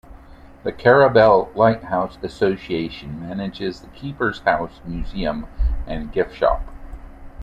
The 0.63 0.71
Carrabelle 0.71 1.51
Lighthouse 1.53 2.17
Association 2.23 3.19
manages 3.21 3.81
the 3.81 3.87
Keeper's 3.89 4.39
House 4.39 4.81
Museum 4.83 5.45
and 5.85 6.11
gift 6.11 6.33
shop. 6.33 6.63